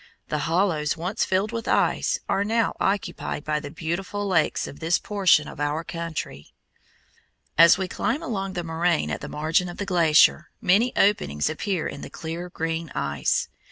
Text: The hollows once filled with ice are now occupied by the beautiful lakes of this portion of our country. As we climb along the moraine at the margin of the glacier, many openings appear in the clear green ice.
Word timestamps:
The 0.29 0.49
hollows 0.49 0.97
once 0.97 1.25
filled 1.25 1.51
with 1.51 1.67
ice 1.67 2.17
are 2.27 2.43
now 2.43 2.75
occupied 2.79 3.43
by 3.43 3.59
the 3.59 3.69
beautiful 3.69 4.25
lakes 4.27 4.65
of 4.65 4.79
this 4.79 4.97
portion 4.97 5.47
of 5.47 5.59
our 5.59 5.83
country. 5.83 6.47
As 7.55 7.77
we 7.77 7.87
climb 7.87 8.23
along 8.23 8.53
the 8.53 8.63
moraine 8.63 9.11
at 9.11 9.21
the 9.21 9.29
margin 9.29 9.69
of 9.69 9.77
the 9.77 9.85
glacier, 9.85 10.49
many 10.59 10.91
openings 10.97 11.51
appear 11.51 11.85
in 11.85 12.01
the 12.01 12.09
clear 12.09 12.49
green 12.49 12.89
ice. 12.95 13.47